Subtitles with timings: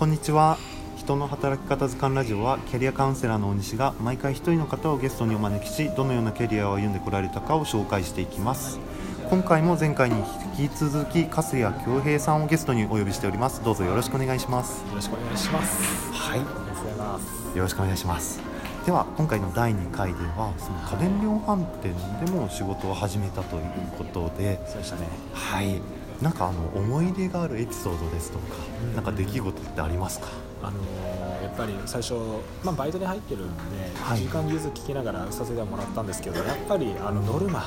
[0.00, 0.56] こんにちは。
[0.96, 8.80] 人の働き方図鑑ラジオはキャリアカウンセラーの大西が毎回一人の方をゲストにお招きしどのようなキャリアを歩んでこられたかを紹介していきます。
[9.28, 10.16] 今回も前回に
[10.58, 13.62] 引き続き粕谷恭平さんをゲストにお呼びしております。
[13.62, 14.80] どうぞよろしくお願いします。
[14.88, 16.12] よろしくお願いします。
[16.14, 16.38] はい。
[16.38, 17.58] ありがとうございます。
[17.58, 18.40] よろしくお願いします。
[18.86, 21.94] では今回の第2回ではその家電量販店
[22.24, 23.64] でも仕事を始めたという
[23.98, 24.62] ことで。
[24.66, 25.08] そうでしたね。
[25.34, 28.44] はいなんかあの思い出があるエピソードですとか、
[28.82, 28.94] うん。
[28.94, 30.26] なんか出来事ってありますか？
[30.62, 32.14] あのーやっぱり最初、
[32.62, 33.52] まあ、バイトで入ってるんで、
[34.00, 34.20] はい。
[34.20, 37.64] 時間融通聞きながらさせてはもらったんですけど、やっぱりあのノルマ、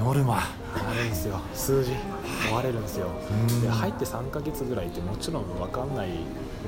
[0.00, 0.42] ノルマ。
[0.76, 1.92] 追われるんですよ、数字、
[2.50, 3.08] 追われるんですよ。
[3.30, 3.60] うん。
[3.62, 6.10] で入って3ヶ月ぐらいってもちろん分かんない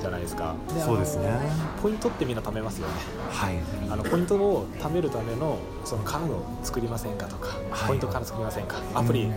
[0.00, 0.56] じゃないですか。
[0.84, 1.38] そうですね。
[1.82, 2.94] ポイントってみんな貯めますよね。
[3.30, 3.58] はい。
[3.90, 7.88] あのポイントを貯めるためのそのカードを作りませんかとか、はい。
[7.88, 9.32] ポイントカード作りませんか、アプリうん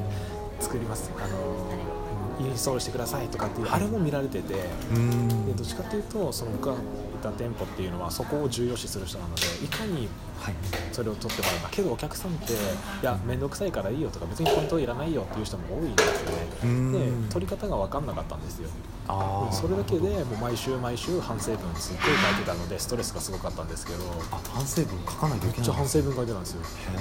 [0.61, 4.53] 作ります、あのインストールしてくださいとかっていう、あれも見られてて、
[4.93, 5.45] うん。
[5.45, 6.77] でどっちかっていうと、その僕がい
[7.21, 10.07] た店舗っていうのは、そこを重要視する人なので、いかに
[10.39, 10.55] はい。
[10.91, 12.55] それを取ってもらうか、けどお客さんって、い
[13.03, 16.31] や、面倒くさいからいいよとか、別にポイントいらないよっていう人も多いんですよ
[16.63, 16.91] うん。
[16.93, 16.99] ね。
[16.99, 18.69] で取り方が分かんなかったんですよ。
[19.07, 19.51] あー。
[19.51, 23.99] それだけでもう毎週毎週反省文すっごい書いてたのでストレスがすごかったんですけど。
[24.31, 26.61] あ反省文書かないといけないめっちゃ反へ省文書いてたんですよ。
[26.95, 26.97] え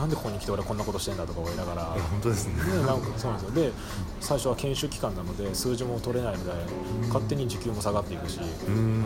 [0.00, 1.84] なんでここに来て俺こんなことしてんだとか思いながら。
[1.84, 2.54] 本当ですね。
[2.54, 3.64] でなんかそうなんですよ。
[3.66, 3.72] で
[4.20, 6.52] 最初は研修期間なので数字も取れないので
[7.08, 8.40] 勝手に時給も下がっていくし。
[8.66, 9.04] うん。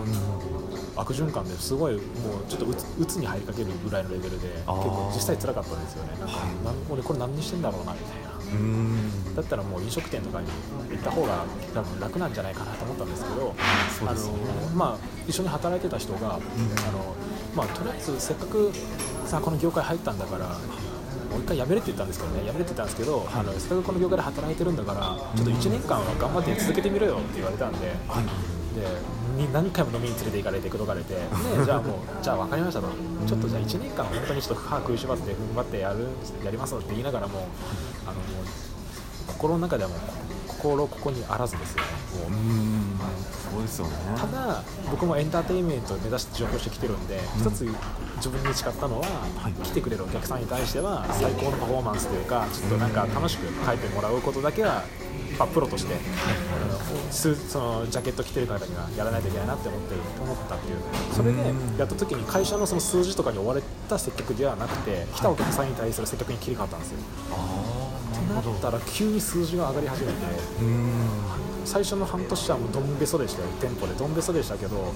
[0.96, 2.02] 悪循環ですごいもう
[2.48, 6.10] ちょっとうつに入りかけるぐらいのレベルで結構実際辛かったんですよね。
[6.20, 8.18] なんか、はこれ何にしてんだろうなみたいな。
[8.18, 8.23] うん
[9.36, 10.46] だったらもう飲食店とかに
[10.90, 13.52] 行った方が多分楽なんじゃないかなと思ったんですけどね。
[14.06, 16.40] あの、まあ、一緒に働いてた人が、あの
[17.54, 18.72] まあ、とりあえずせっかく
[19.26, 22.40] さこの業界入ったんだからもう一回辞めるって言ったんですけどね。
[22.44, 27.88] 辞めるって言ったんですけど、あのせっかくこの業界で働いてるんだからちょっと1年間は頑張って続けてみろよって言われたんで。
[28.08, 28.24] はい。
[28.74, 28.82] で
[29.34, 31.20] に何回も飲みに連れて行かれて口説かれてで
[31.64, 32.88] じゃあもうじゃあ分かりましたと。
[33.26, 36.06] ちょっとじゃあ1年間本当にちょっと歯食いしばって踏ん張ってやる
[36.44, 37.48] やりますって言いながらも
[38.06, 38.46] あのもう
[39.26, 39.98] 心の中ではもう
[40.48, 41.88] 心ここにあらずですよね。
[42.28, 42.98] うもうん
[43.54, 47.64] そうですよねただ僕もエンターテインメントを目指して上京してきてるんで、一つ
[48.16, 49.06] 自分に誓ったのは、
[49.36, 49.52] はい。
[49.52, 54.82] 来てくれるお客さんに対しては最高のパフォーマンスというかちょっとなんか楽しく書いてもらうことだけは、
[55.38, 56.78] まあ、プロとして、あの
[57.12, 60.78] スそのジャケット着てる方にはやらないといけないなって思ってる思ったっていう。
[61.12, 61.78] それでうん。
[61.78, 66.98] やった時に会社のその数字とかに追われた接客ではなくて来たお客さんに対する接客に切り替わったんですよ。
[67.32, 67.83] ああって
[68.28, 70.18] なったら急に数字が上がり始めて
[70.60, 73.94] うん最初の半年はもうどんべそでしたよ店舗で。
[73.94, 74.92] どんべそでしたけど、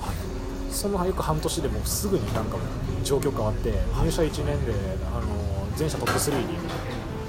[0.70, 2.58] その約半年でもうすぐになんか
[3.02, 4.74] 状況変わって、入社1年で
[5.16, 6.58] あの全社トップ3に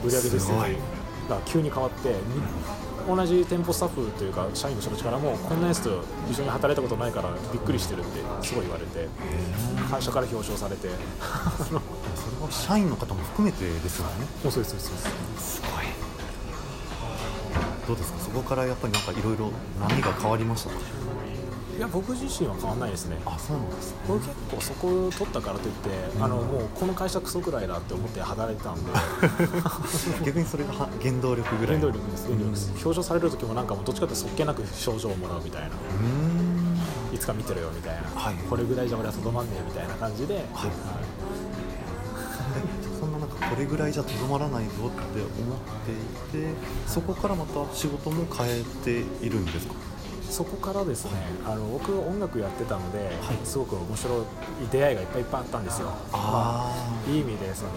[0.04, 0.76] 売上ですすごい
[1.30, 2.16] が急に変わってに
[3.08, 9.08] 同じ店舗スタッフというか社員の人たちからもこんなやつと一緒に働いたことないからびっくりしてるってすごい言われて
[9.90, 10.90] 会社から表彰されて。
[12.20, 14.28] それは社員の方も含めてですよね。
[14.44, 15.56] そうですそうですそうです。
[15.56, 15.79] すごい
[17.90, 18.20] どうですか？
[18.20, 20.76] そこからやっぱりなんかいろいろ波が変わりましたか？
[21.76, 23.18] いや僕自身は変わんないですね。
[23.26, 23.98] あそうなんですね。
[24.06, 25.90] 僕結構そこを取ったからといって、
[26.22, 28.92] あのもうこの会社クソくらいだって思って働いてたんで。
[30.26, 32.72] 逆にそれがは原動力ぐらい原動力です原動力です。
[32.86, 35.68] 表彰される時もなんかもうどっちかってそっけなく賞状をもらうみたいな。
[35.68, 35.74] うー
[36.06, 37.16] ん。
[37.16, 38.36] いつか見てるよみたいな、はい。
[38.50, 40.46] これぐらいじゃ俺はとどまんねえみたいな感じで、はい。
[40.54, 41.00] そんななんか
[43.50, 44.92] これぐらいじゃとどまらないぞって思っ
[46.32, 46.48] ていて
[46.88, 49.74] そこからまた仕事も変えているんですか？
[50.30, 51.12] そこからですね
[51.44, 53.38] あの僕音楽やってたので、はい。
[53.44, 54.24] すごく面白い
[54.72, 55.92] 出会いがいっぱいいっぱいあったんですよ。
[56.14, 57.12] あー。
[57.12, 57.72] いい意味でその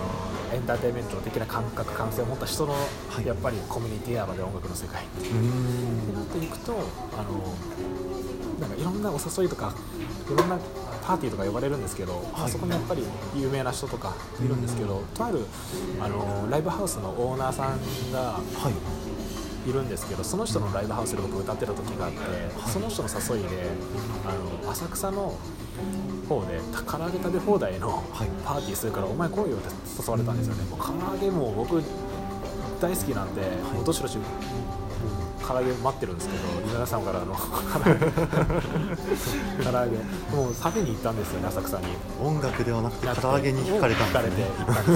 [0.52, 3.26] エンターテインメント的な感覚感性を持った人の、はい。
[3.26, 6.02] やっぱりコミュニティや場で音楽の世界うーん。
[6.02, 6.74] ってなっていくと
[7.16, 7.54] あの
[8.60, 9.72] なんかいろんなお誘いとか
[10.30, 10.58] いろんな
[11.02, 12.50] パーティーとか呼ばれるんですけど、はい。
[12.50, 13.02] そこにやっぱり
[13.36, 15.44] 有名な人とかいるんですけど、とある
[16.00, 18.72] あのライブハウスのオーナーさんがはい。
[19.64, 22.18] いるんですけどその人のライブハウスで僕歌ってた時があって、
[22.68, 23.70] その人の誘いで
[24.26, 25.38] あの浅草の
[26.28, 28.28] 方で唐揚げ食べ放題のはい。
[28.44, 29.68] パーティーするからお前来いよって
[30.02, 31.80] 誘われたんですよね、もう唐揚げもう僕
[32.80, 34.18] 大好きなんで、もうどしどし
[35.46, 37.40] 唐揚げ待ってるんですけど皆さんからあの 唐
[39.70, 39.96] 揚げ。
[40.36, 41.86] もう食べに行ったんですよね浅草に。
[42.22, 44.86] 音楽ではなくて唐揚げに惹かれたん惹かれてですね行ったん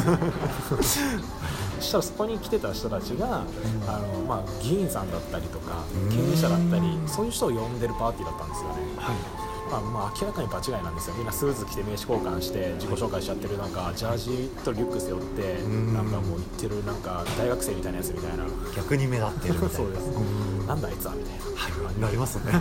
[0.77, 1.07] ですよ。
[1.81, 3.43] そしたらそこに来てた人たちが、
[3.87, 6.17] あのまあ、議員さんだったりとかうん。
[6.17, 8.77] 経営者だったりそういう人を呼んでるパーティーだったんですよね。
[8.97, 11.17] はいまあ、まあ明らかに場違いなんですよ。
[11.17, 15.95] みんなスーツ着て名刺交換して自己紹介しちゃってるなんかジャージとリュック背負ってん。
[15.95, 18.45] なんかもう行ってるなんか大学生みたいなやつみたいな。
[18.77, 19.75] 逆に目立ってるみたいな。
[19.75, 20.19] そうです。
[20.19, 20.67] ん。
[20.67, 21.45] なんだあいつはみたいな。
[21.45, 22.01] はい。
[22.01, 22.53] なりますね。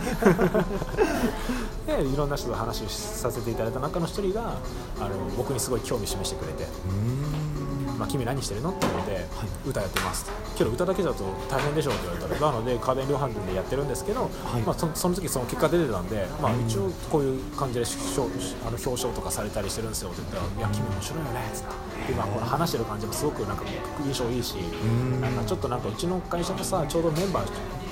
[1.86, 4.58] でいろんな人と話をさせていただいた中の一人が
[5.00, 6.64] あの僕にすごい興味示してくれて。
[6.64, 8.72] うーんまあ、君何してるの？
[8.72, 9.26] って言われて、
[9.66, 14.62] 歌やってますけど歌だけだと大変でしょって言われたらなので家電量販店でやってるんですけど、い。
[14.62, 17.86] まあ、そその時その結果出てたんで、まあ、一応こういう感じで
[18.18, 18.32] 表
[18.68, 20.10] あの表彰とかされたりしてるんですよ。
[20.10, 23.64] って言ったら「いや君面白いよね」っつって今この話してる感じもすごくなんか
[24.06, 25.22] 印象いいしん。
[25.22, 27.50] なんかちょっとなんかうちの会社もさちょうどメンバー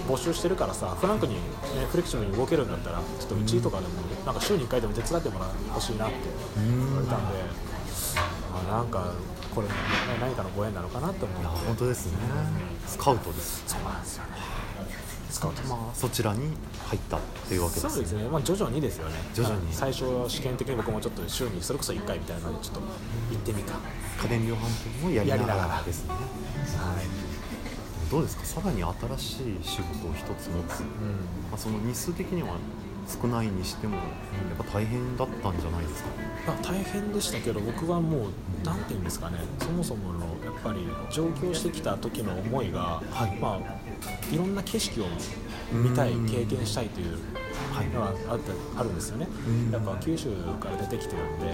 [0.08, 1.40] 募集してるからさフランクに、ね、
[1.90, 3.94] フレキシブルに動けるんだったらちょっとうちとかでも
[4.26, 6.16] なんか週に1回でも手伝ってもらほしいなって
[6.58, 7.38] 言われたんで、
[8.52, 9.14] まあ、なんか
[9.54, 9.74] これ、ね、
[10.20, 12.18] 何かのご縁なのかなと思いや本当ですね。
[12.88, 13.64] スカウトです。
[13.68, 14.30] そうなんですよね。
[15.30, 16.42] スカウトまあそちらに
[16.86, 19.16] 入ったっていうわけですそうですね、まあ、徐々にですよね。
[19.34, 19.74] 徐々に。
[19.74, 22.86] 最初は試験的に僕もちょっと週にそれこそ1回みたいなのでちょっと行
[23.38, 23.74] ってみた、
[24.22, 26.14] 家電量販店もやりながらですね。
[26.14, 26.22] はい。
[28.12, 28.46] どうですか？
[28.46, 30.88] さらに新しい仕事を一つ持つ、うん。
[31.50, 32.58] まあ、その日数的には
[33.08, 36.10] 少ないにしてもやっぱ大変だったんじゃないですか？
[36.48, 38.30] まあ、大変でしたけど僕はもう
[38.66, 39.38] 何て言うんですかね。
[39.60, 43.38] そもそものやっぱり上京してきた時の思いが、はい。
[43.40, 45.06] まあ、いろんな景色を
[45.72, 46.30] 見たいうん。
[46.30, 47.18] 経験したいという
[47.74, 49.28] はいのはあってあるんですよね。
[49.48, 49.72] うん。
[49.72, 50.30] やっぱ九州
[50.60, 51.50] から出てきてるんでい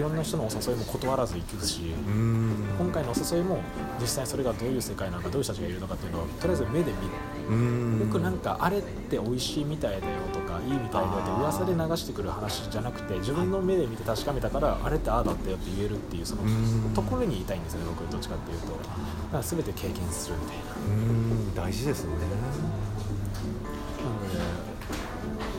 [0.00, 1.80] ろんな人のお誘いも断らず行くし
[2.78, 3.58] 今回のお誘いも
[4.00, 6.92] 実際それがどういう世界なのかどういう人たちがいるのかっていうのをとりあえず目で見
[7.48, 8.00] うーん。
[8.00, 16.94] よくなんかあれって美味しいみたいだよとかいいみたいだよって噂で流してくる話じゃなくて自分の目で見て確かめたからあれってああだったよって言えるっていうそのうん。
[16.94, 18.66] ところにいたいんですよね僕どっちかっていうと。
[18.68, 18.78] だか
[19.38, 21.66] ら全て経験するみたいな。
[21.68, 22.16] 大事ですよね。
[22.22, 24.71] なので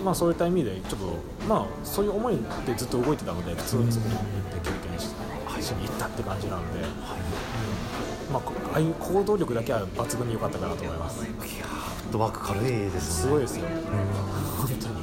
[0.04, 1.06] まあそういった意味でちょっと
[1.48, 4.24] まあそういう思いでずっと動いてたので普通にそこに行っ
[4.60, 5.16] て経験して
[5.60, 6.82] 一緒に行ったって感じなので、
[8.32, 11.24] まあこああいう行動力だけは抜群に良かったかなと思います。
[11.24, 11.68] いやー
[12.04, 13.00] フットワーク軽いですよね。
[13.00, 14.94] すごいですようん本当に。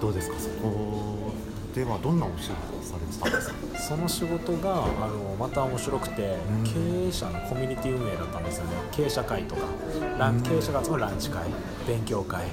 [0.00, 0.38] どうですか？
[0.38, 1.32] そこ
[1.74, 3.78] ではどんなお仕事をされてたんですか？
[3.78, 6.64] その仕事があのまた面白くて、うん。
[6.64, 8.72] 経営者のコミュニティ運営だったんですよね。
[8.90, 9.62] 経営者会とか
[10.44, 11.44] 経営者が集まるランチ会
[11.86, 12.46] 勉強会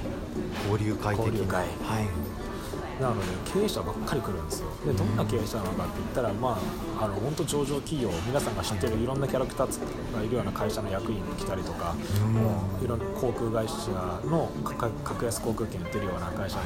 [0.70, 1.58] 交流会的な。
[1.58, 2.30] はい。
[3.00, 4.68] なので経営者ばっかり来るんですよ。
[4.84, 6.60] でどんな経営者なのかって言ったらま
[6.98, 11.96] ああの本当上場企業皆さんが知ってるいろんなキャラクターがいるような会社の役員が来たりとか、
[12.26, 12.34] うん。
[12.34, 13.90] もういろんな航空会社
[14.28, 16.62] の格格安航空券売ってるような会社の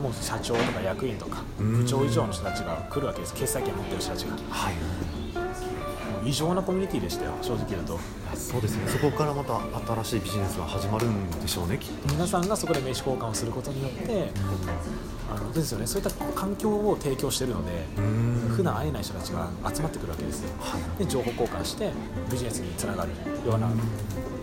[0.00, 1.82] もう社長とか役員とかうん。
[1.82, 3.34] 部長以上の人たちが来るわけです。
[3.34, 4.36] 決済権持ってる人たちが。
[4.36, 4.78] もはい、う
[6.26, 7.98] 異常なコミュニティでしたよ正直言うと。
[8.34, 8.88] そうですね。
[8.88, 9.60] そこからまた
[10.02, 12.12] 新しいビジネスが始まるんでしょうねきっと。
[12.12, 14.30] 皆さんがそこで名刺交換をすることによって
[15.32, 15.86] あのですよね。
[15.86, 18.52] そういった環境を提供してるのでうん。
[18.56, 20.50] 普段会えない人たちが集まってくるわけですよ。
[20.58, 21.04] はい。
[21.04, 21.92] で情報交換して
[22.30, 23.10] ビジネスにつながる
[23.46, 23.68] ような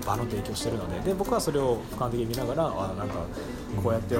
[0.06, 1.09] 場の提供してるので。
[1.09, 3.15] で僕はそれを俯瞰的に見ながらあなんか
[3.83, 4.19] こうやって、あ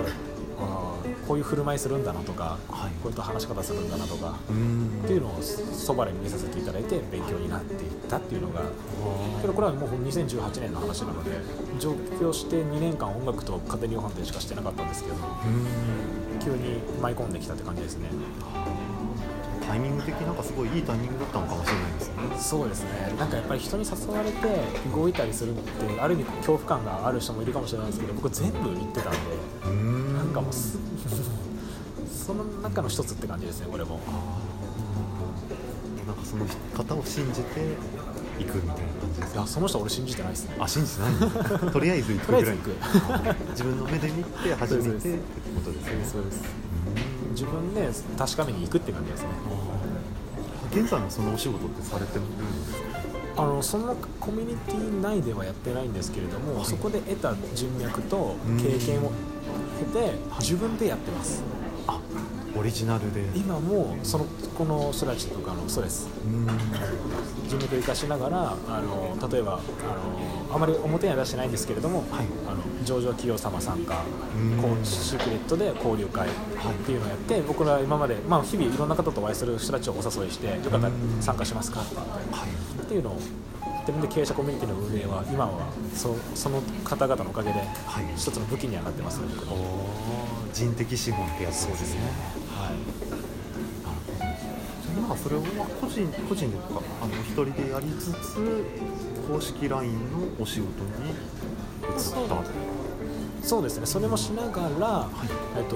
[1.28, 2.92] こういう振る舞いするんだなとか、はい。
[3.02, 5.02] こういった話し方するんだなとか、うん。
[5.04, 8.62] っていうのをそばで見させていただいて勉強になっていったっていうのが
[9.42, 11.32] けどこれはもう2018年の話なので
[11.80, 15.20] 上京して2年間音楽と家庭量販店しかしてなかったんですけどう
[16.36, 16.40] ん。
[16.40, 18.10] 急に舞い込んできたって感じですね。
[19.66, 22.14] タイミング的なんかすごいいいタイミングだったのかもしれないですね。
[22.38, 23.14] そうですね。
[23.18, 24.38] なんかやっぱり人に誘われて
[24.94, 29.18] 動いたりするのってある意味恐怖感がある人もいるかもしれないですけど僕全部行ってたんで
[30.34, 34.00] かもその中の一つって感じですねこれも。
[36.08, 37.76] なんかその方を信じて
[38.40, 40.56] 行くみたいな感じですいやその人俺信じてないですね。
[40.60, 42.58] あ信じてない とりあえず行くぐらい。
[43.52, 45.18] 自分の目で見て初めてって
[45.56, 45.92] ことですね。
[46.12, 46.42] そうです。
[46.42, 49.30] うん自分で確かめに行くって感じですね。
[50.72, 52.38] 現在もそのお仕事ってされてるんで
[52.74, 52.82] す
[53.36, 53.42] か？
[53.42, 56.66] あのそのコミュニティ内ではやってないんですけれども、はい。
[56.66, 58.58] そこで得た人脈とうん。
[58.60, 59.12] 経験を
[59.86, 61.44] 経て自分でやってます。
[61.88, 62.00] あ
[62.56, 63.22] オリジナルで。
[63.36, 64.26] 今もその
[64.56, 66.48] この人たちとかのそうですうん。
[67.48, 72.26] 人脈を生かしながらあの例えばあのあまり表には出してないんですけれども、はい。
[72.48, 74.04] あの上場企業様参加
[74.36, 74.62] うん。
[74.62, 76.32] こうシークレットで交流会っ
[76.86, 82.84] ていうのをやって、僕ら今まで、まあ、日々いろんな方とお会いする人たちをお誘いしてよかったら参加しますかはい。
[82.84, 83.20] っていうのを
[83.84, 88.06] 自分で経営者コミュニティの運営は今はそその方々のおかげではい。
[88.16, 89.54] 一つの武器にはなってますね僕の。
[89.54, 90.54] おー。
[90.54, 92.02] 人的資本ってやつですね。
[92.56, 92.76] はい。
[93.84, 95.02] なるほど。
[95.02, 95.42] なんかそれを
[95.82, 98.66] 個人個人でとかあの一人でやりつつ
[99.28, 102.36] 公式 LINE のお仕事に移った
[103.44, 103.86] そうですね。
[103.86, 105.10] それもしながら、
[105.58, 105.76] えっと、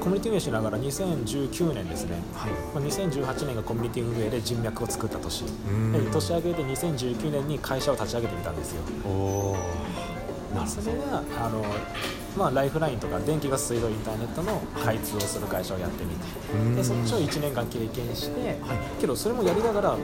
[0.00, 2.50] コミュニティ運営しながら2019年ですね、はい。
[2.74, 5.44] まあ、2018年がコミュニティ運営で人脈を作った年。
[6.12, 8.82] 年明けで2019年に会社を立ち上げてみたんですよ。
[9.06, 9.56] お
[10.66, 11.64] それがあの、
[12.36, 16.74] まあ、ライフラインとか電気ガス水道インターネットの開通をする会社をやってみてうん。
[16.74, 18.58] でそっちを1年間経験して、
[19.00, 19.96] けどそれもやりながら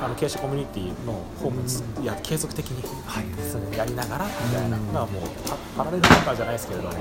[0.00, 6.94] あの経営者コミュニティの方もついや継続的にはいやりながらみたいな、まあもうパパラレルワーカーじゃないですけれども、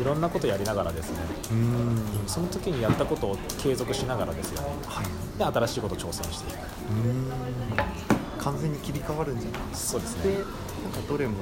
[0.00, 1.18] い、ろんなことやりながらですね。
[1.50, 4.68] うんその時にやったことを継続しながらですよね。
[4.86, 5.06] はい。
[5.38, 6.58] で新しいことを挑戦していく。
[6.58, 7.32] うん。
[8.42, 10.48] 完全に切り替わるんじゃないそうですでねなんか
[11.08, 11.36] どれも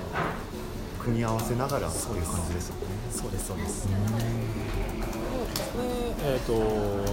[1.03, 2.83] 組み合わせながらそういう感じですよね。
[3.11, 3.89] そうですそうです。
[3.89, 3.95] で、
[6.31, 6.53] えー、と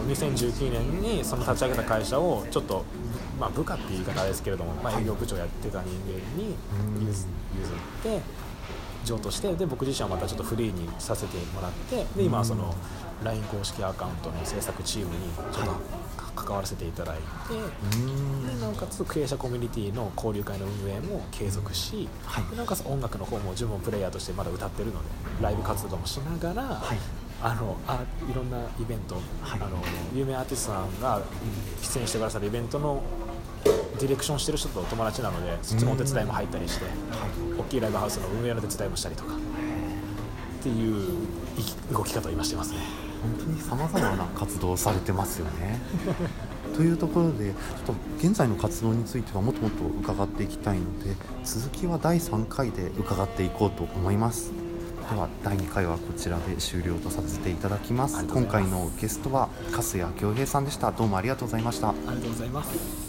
[0.03, 2.85] 2019年にその立ち上げた会社をちょっと、
[3.39, 6.55] まあ、部下っていう言い方ですけれども、まあ、営業部長やってた人間に
[6.97, 7.27] うん譲譲っ
[8.03, 8.21] て
[9.05, 12.75] 譲渡してで僕自身はまたちょっとフリーにさせてもらってで今はその
[13.23, 15.71] LINE 公式アカウントの制作チームにちょっと
[16.17, 17.23] か関わらせていただいて。
[17.97, 18.45] うん。
[18.45, 22.43] でなおかつ経営者コミュニティの交流会の運営も継続し、はい。
[22.51, 24.99] でなおかつ音楽の方も自分もプレイヤーとしてまだ歌ってるので
[25.41, 29.61] ライブ活動もしながら、はいあのあいろんなイベント、はい。
[29.61, 29.77] あの
[30.15, 31.21] 有名アーティストさんが
[31.81, 33.03] 出演してくださるイベントの
[33.99, 36.85] ディレクションしてる人とお友達なのでそっちのお手伝いも入ったりして、
[37.57, 39.35] 大きいライブハウスの運営の手伝いもしたりとか。
[39.35, 41.17] っていう
[41.93, 42.79] 動き方を今してますね。
[43.21, 45.79] 本当にさまざまな活動をされてますよね。
[46.75, 54.51] というところでちょっと現在の活動についてはもっともっと伺っていきたいので続きは第3回で伺っていこうと思います
[55.09, 58.25] では第2回はこちらで終了とさせていただきます。
[58.25, 60.91] 今回のゲストは粕谷恭平さんでした。
[60.91, 61.89] どうもありがとうございました。
[61.89, 63.06] ありがとうございます